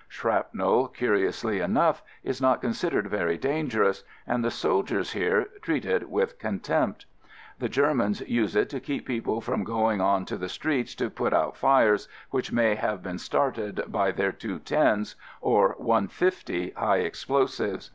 [0.00, 5.12] 1 Shrapnel, curiously enough, is not con sidered very dangerous and the soldiers r^_ <^RftAMS
[5.12, 7.04] here treat it with contempt.
[7.58, 11.10] The Ger mans use it to keep people from going on to the streets to
[11.10, 17.90] put out fires which may have been started by their "210's" or "150" high explosives.